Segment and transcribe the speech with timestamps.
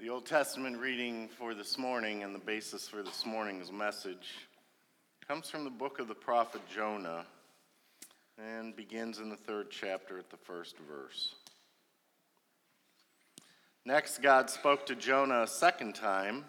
[0.00, 4.46] The Old Testament reading for this morning and the basis for this morning's message
[5.26, 7.24] comes from the book of the prophet Jonah
[8.38, 11.34] and begins in the third chapter at the first verse.
[13.84, 16.44] Next, God spoke to Jonah a second time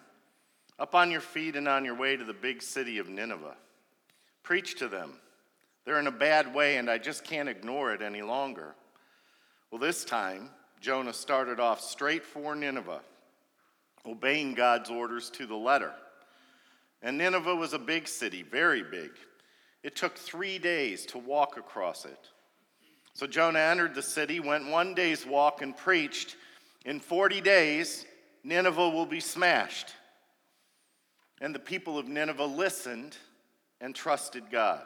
[0.77, 3.57] Up on your feet and on your way to the big city of Nineveh.
[4.43, 5.13] Preach to them.
[5.85, 8.75] They're in a bad way, and I just can't ignore it any longer.
[9.71, 13.01] Well, this time, Jonah started off straight for Nineveh
[14.05, 15.93] obeying God's orders to the letter.
[17.01, 19.11] And Nineveh was a big city, very big.
[19.83, 22.29] It took three days to walk across it.
[23.13, 26.35] So Jonah entered the city, went one day's walk, and preached
[26.85, 28.05] In 40 days,
[28.43, 29.93] Nineveh will be smashed.
[31.41, 33.17] And the people of Nineveh listened
[33.81, 34.85] and trusted God.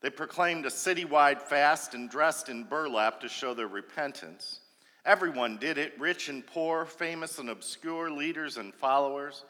[0.00, 4.60] They proclaimed a citywide fast and dressed in burlap to show their repentance.
[5.04, 9.44] Everyone did it, rich and poor, famous and obscure, leaders and followers.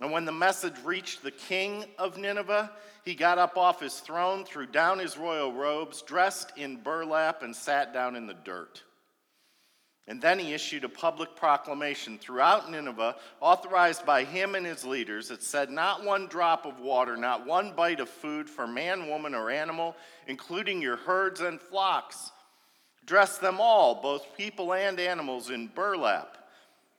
[0.00, 2.70] And when the message reached the king of Nineveh,
[3.04, 7.54] he got up off his throne, threw down his royal robes, dressed in burlap, and
[7.54, 8.82] sat down in the dirt.
[10.08, 15.28] And then he issued a public proclamation throughout Nineveh, authorized by him and his leaders.
[15.28, 19.34] that said, Not one drop of water, not one bite of food for man, woman,
[19.34, 19.96] or animal,
[20.28, 22.30] including your herds and flocks
[23.06, 26.36] Dress them all, both people and animals, in burlap,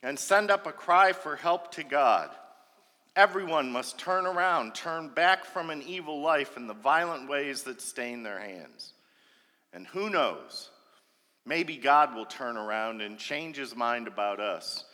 [0.01, 2.29] and send up a cry for help to God.
[3.15, 7.81] Everyone must turn around, turn back from an evil life and the violent ways that
[7.81, 8.93] stain their hands.
[9.73, 10.69] And who knows,
[11.45, 14.85] maybe God will turn around and change his mind about us,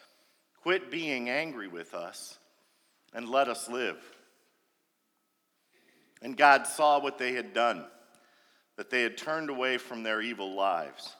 [0.64, 2.40] quit being angry with us,
[3.14, 3.98] and let us live.
[6.22, 7.86] And God saw what they had done
[8.78, 11.16] that they had turned away from their evil lives.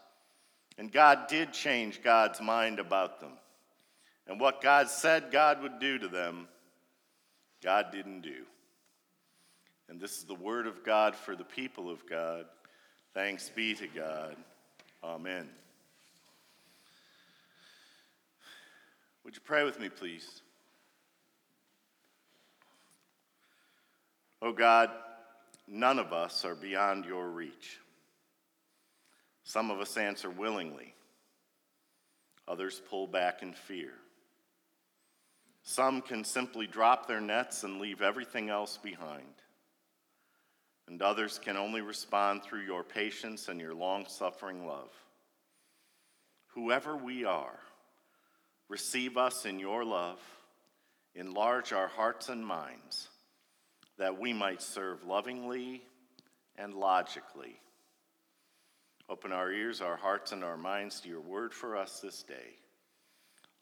[0.78, 3.34] And God did change God's mind about them.
[4.28, 6.48] And what God said God would do to them,
[7.62, 8.44] God didn't do.
[9.90, 12.46] And this is the word of God for the people of God.
[13.14, 14.36] Thanks be to God.
[15.04, 15.48] Amen.
[19.24, 20.42] Would you pray with me, please?
[24.42, 24.90] Oh God,
[25.74, 27.80] none of us are beyond your reach.
[29.44, 30.94] Some of us answer willingly,
[32.48, 33.92] others pull back in fear.
[35.64, 39.24] Some can simply drop their nets and leave everything else behind.
[40.88, 44.92] And others can only respond through your patience and your long suffering love.
[46.48, 47.58] Whoever we are,
[48.68, 50.20] receive us in your love,
[51.16, 53.08] enlarge our hearts and minds
[53.98, 55.84] that we might serve lovingly
[56.58, 57.60] and logically.
[59.10, 62.58] Open our ears, our hearts, and our minds to your word for us this day.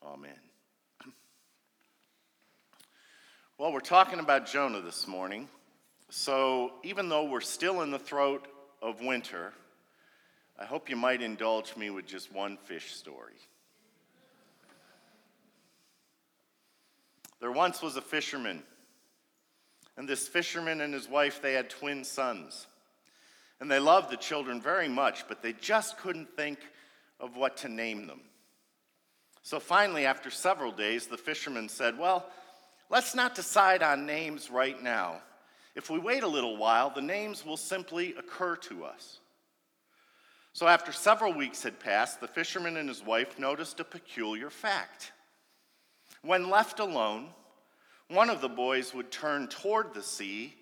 [0.03, 0.31] Amen.
[3.58, 5.47] Well, we're talking about Jonah this morning.
[6.09, 8.48] So, even though we're still in the throat
[8.81, 9.53] of winter,
[10.59, 13.36] I hope you might indulge me with just one fish story.
[17.40, 18.63] There once was a fisherman
[19.97, 22.68] and this fisherman and his wife, they had twin sons.
[23.59, 26.59] And they loved the children very much, but they just couldn't think
[27.19, 28.22] of what to name them.
[29.44, 32.25] So finally, after several days, the fisherman said, Well,
[32.90, 35.22] let's not decide on names right now.
[35.75, 39.19] If we wait a little while, the names will simply occur to us.
[40.53, 45.13] So after several weeks had passed, the fisherman and his wife noticed a peculiar fact.
[46.24, 47.30] When left alone,
[48.11, 50.53] one of the boys would turn toward the sea,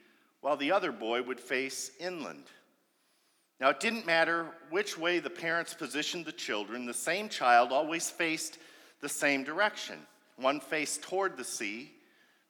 [0.42, 2.46] while the other boy would face inland.
[3.60, 8.10] Now, it didn't matter which way the parents positioned the children, the same child always
[8.10, 8.58] faced
[9.02, 9.98] the same direction.
[10.38, 11.92] One faced toward the sea,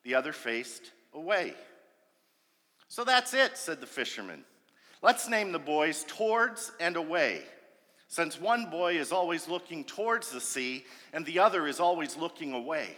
[0.04, 1.56] the other faced away.
[2.88, 4.44] So that's it, said the fisherman.
[5.02, 7.44] Let's name the boys towards and away,
[8.08, 12.54] since one boy is always looking towards the sea and the other is always looking
[12.54, 12.96] away.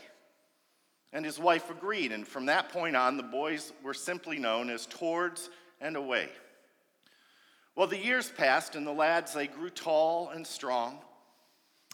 [1.13, 4.85] And his wife agreed, and from that point on, the boys were simply known as
[4.85, 5.49] Towards
[5.81, 6.29] and Away.
[7.75, 10.99] Well, the years passed, and the lads, they grew tall and strong.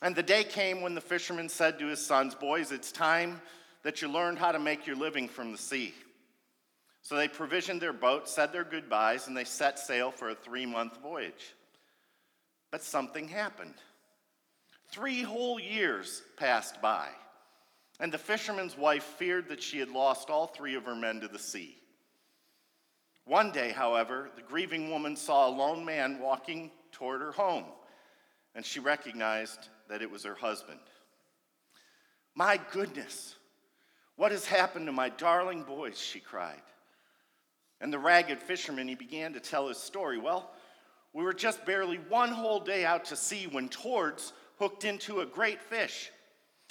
[0.01, 3.41] And the day came when the fisherman said to his sons, Boys, it's time
[3.83, 5.93] that you learned how to make your living from the sea.
[7.01, 10.65] So they provisioned their boat, said their goodbyes, and they set sail for a three
[10.65, 11.55] month voyage.
[12.69, 13.75] But something happened.
[14.91, 17.07] Three whole years passed by.
[17.99, 21.27] And the fisherman's wife feared that she had lost all three of her men to
[21.27, 21.77] the sea.
[23.25, 27.65] One day, however, the grieving woman saw a lone man walking toward her home,
[28.55, 30.79] and she recognized that it was her husband.
[32.35, 33.35] My goodness,
[34.15, 35.99] what has happened to my darling boys?
[35.99, 36.61] she cried.
[37.81, 40.17] And the ragged fisherman, he began to tell his story.
[40.17, 40.51] Well,
[41.13, 45.25] we were just barely one whole day out to sea when Towards hooked into a
[45.25, 46.11] great fish.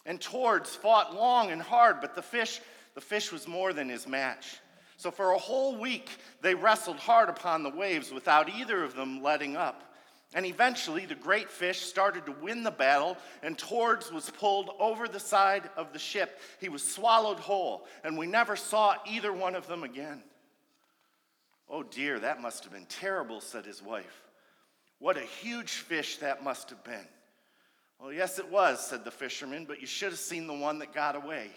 [0.07, 2.61] And Towards fought long and hard, but the fish,
[2.95, 4.59] the fish was more than his match.
[4.97, 6.09] So for a whole week,
[6.41, 9.83] they wrestled hard upon the waves without either of them letting up.
[10.35, 15.07] And eventually, the great fish started to win the battle, and Towards was pulled over
[15.07, 16.41] the side of the ship.
[16.61, 20.23] He was swallowed whole, and we never saw either one of them again.
[21.69, 24.23] Oh dear, that must have been terrible, said his wife.
[24.99, 27.07] What a huge fish that must have been.
[28.01, 30.93] Well, yes, it was, said the fisherman, but you should have seen the one that
[30.93, 31.51] got away.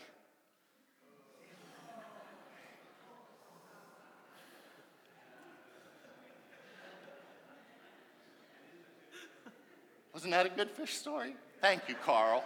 [10.13, 11.33] Wasn't that a good fish story?
[11.61, 12.43] Thank you, Carl.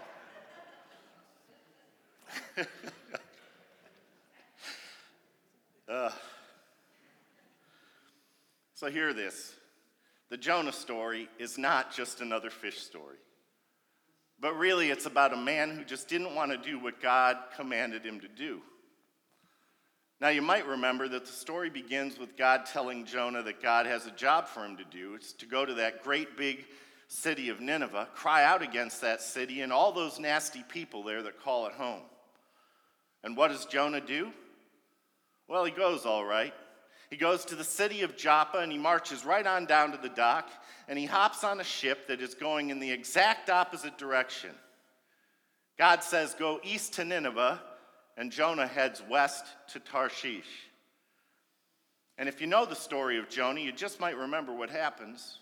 [5.89, 6.11] uh,
[8.75, 9.55] so, hear this
[10.29, 13.17] the Jonah story is not just another fish story,
[14.43, 18.03] but really it's about a man who just didn't want to do what God commanded
[18.03, 18.59] him to do.
[20.19, 24.05] Now, you might remember that the story begins with God telling Jonah that God has
[24.05, 25.15] a job for him to do.
[25.15, 26.65] It's to go to that great big
[27.07, 31.39] city of Nineveh, cry out against that city and all those nasty people there that
[31.39, 32.01] call it home.
[33.23, 34.33] And what does Jonah do?
[35.47, 36.53] Well, he goes all right.
[37.09, 40.09] He goes to the city of Joppa and he marches right on down to the
[40.09, 40.49] dock
[40.87, 44.51] and he hops on a ship that is going in the exact opposite direction.
[45.77, 47.61] God says, Go east to Nineveh,
[48.17, 50.69] and Jonah heads west to Tarshish.
[52.17, 55.39] And if you know the story of Jonah, you just might remember what happens.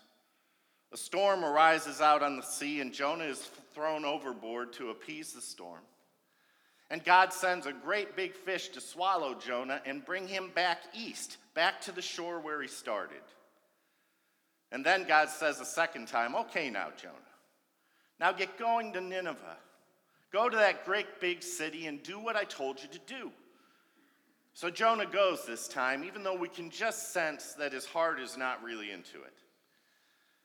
[0.92, 5.40] A storm arises out on the sea, and Jonah is thrown overboard to appease the
[5.40, 5.80] storm.
[6.90, 11.38] And God sends a great big fish to swallow Jonah and bring him back east,
[11.54, 13.22] back to the shore where he started.
[14.72, 17.14] And then God says a second time, Okay, now, Jonah,
[18.18, 19.58] now get going to Nineveh.
[20.32, 23.30] Go to that great big city and do what I told you to do.
[24.54, 28.36] So Jonah goes this time, even though we can just sense that his heart is
[28.36, 29.34] not really into it.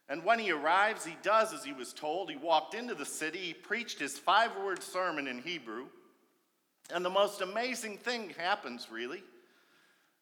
[0.09, 2.29] And when he arrives, he does as he was told.
[2.29, 5.85] He walked into the city, he preached his five word sermon in Hebrew.
[6.93, 9.23] And the most amazing thing happens, really.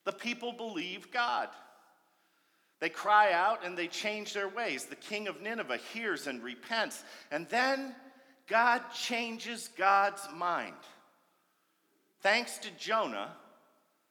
[0.04, 1.50] The people believe God.
[2.80, 4.86] They cry out and they change their ways.
[4.86, 7.04] The king of Nineveh hears and repents.
[7.32, 7.96] And then
[8.48, 10.76] God changes God's mind.
[12.22, 13.32] Thanks to Jonah,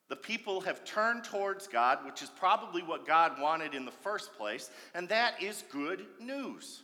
[0.08, 4.34] the people have turned towards God, which is probably what God wanted in the first
[4.34, 6.82] place, and that is good news.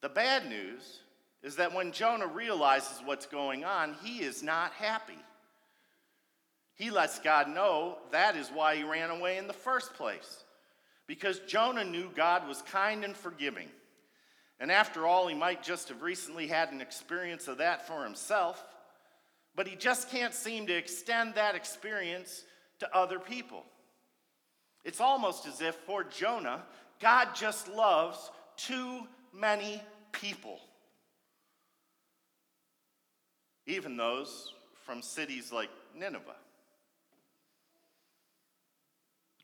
[0.00, 1.00] The bad news
[1.42, 5.18] is that when Jonah realizes what's going on, he is not happy.
[6.74, 10.44] He lets God know that is why he ran away in the first place.
[11.06, 13.68] Because Jonah knew God was kind and forgiving.
[14.58, 18.64] And after all, he might just have recently had an experience of that for himself
[19.54, 22.44] but he just can't seem to extend that experience
[22.78, 23.64] to other people.
[24.84, 26.62] It's almost as if for Jonah,
[27.00, 29.02] God just loves too
[29.32, 29.82] many
[30.12, 30.58] people,
[33.66, 34.52] even those
[34.84, 36.36] from cities like Nineveh.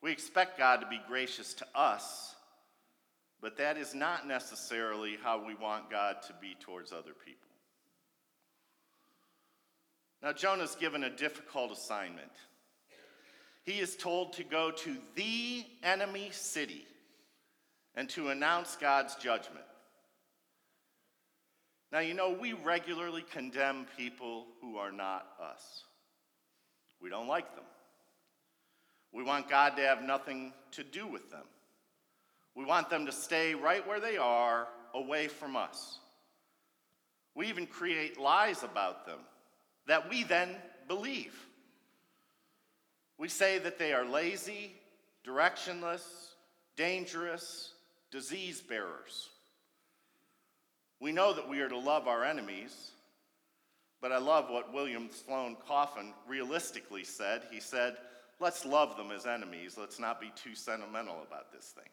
[0.03, 2.35] We expect God to be gracious to us,
[3.41, 7.49] but that is not necessarily how we want God to be towards other people.
[10.23, 12.33] Now, Jonah's given a difficult assignment.
[13.65, 16.87] He is told to go to the enemy city
[17.95, 19.65] and to announce God's judgment.
[21.93, 25.85] Now, you know, we regularly condemn people who are not us.
[27.01, 27.65] We don't like them.
[29.13, 31.45] We want God to have nothing to do with them.
[32.55, 35.99] We want them to stay right where they are, away from us.
[37.35, 39.21] We even create lies about them
[39.87, 41.35] that we then believe.
[43.17, 44.73] We say that they are lazy,
[45.27, 46.03] directionless,
[46.77, 47.73] dangerous,
[48.11, 49.29] disease bearers.
[51.01, 52.91] We know that we are to love our enemies,
[54.01, 57.43] but I love what William Sloane Coffin realistically said.
[57.51, 57.97] He said,
[58.41, 59.77] Let's love them as enemies.
[59.79, 61.89] Let's not be too sentimental about this thing.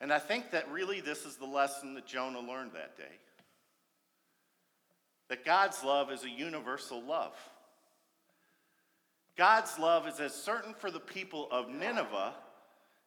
[0.00, 3.18] And I think that really this is the lesson that Jonah learned that day
[5.28, 7.36] that God's love is a universal love.
[9.36, 12.34] God's love is as certain for the people of Nineveh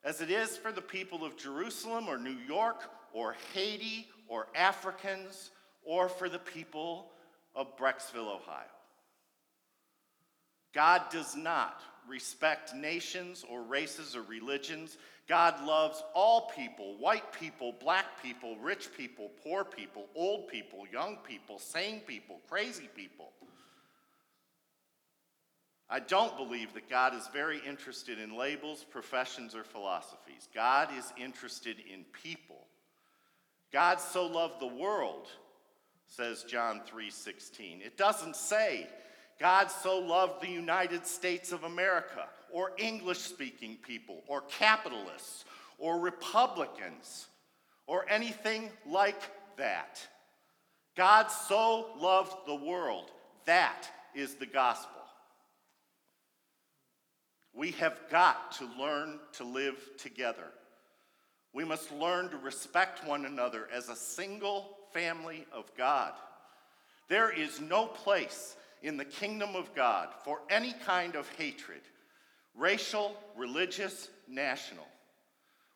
[0.06, 5.52] as it is for the people of Jerusalem or New York or Haiti or Africans
[5.84, 7.12] or for the people
[7.56, 8.64] of Brecksville, Ohio.
[10.74, 14.98] God does not respect nations or races or religions.
[15.28, 21.18] God loves all people white people, black people, rich people, poor people, old people, young
[21.18, 23.32] people, sane people, crazy people.
[25.90, 30.48] I don't believe that God is very interested in labels, professions, or philosophies.
[30.54, 32.66] God is interested in people.
[33.72, 35.28] God so loved the world,
[36.08, 37.82] says John 3:16.
[37.82, 38.90] It doesn't say
[39.40, 45.46] God so loved the United States of America or English-speaking people or capitalists
[45.78, 47.28] or Republicans
[47.88, 49.22] or anything like
[49.58, 50.00] that.
[50.96, 53.12] God so loved the world.
[53.46, 55.02] That is the gospel.
[57.54, 60.48] We have got to learn to live together.
[61.54, 66.14] We must learn to respect one another as a single family of God.
[67.10, 71.82] There is no place in the kingdom of God for any kind of hatred
[72.56, 74.86] racial, religious, national.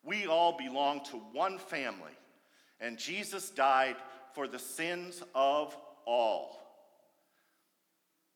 [0.03, 2.11] We all belong to one family,
[2.79, 3.95] and Jesus died
[4.33, 6.59] for the sins of all.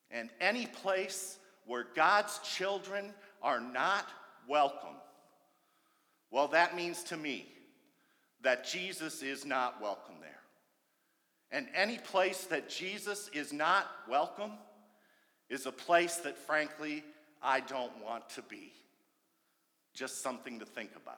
[0.10, 3.14] And any place where God's children
[3.44, 4.08] are not
[4.48, 4.98] welcome,
[6.32, 7.48] well, that means to me
[8.42, 10.32] that Jesus is not welcome there.
[11.52, 14.52] And any place that Jesus is not welcome
[15.50, 17.04] is a place that, frankly,
[17.42, 18.72] I don't want to be.
[19.94, 21.18] Just something to think about.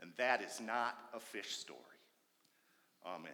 [0.00, 1.78] And that is not a fish story.
[3.04, 3.32] Amen.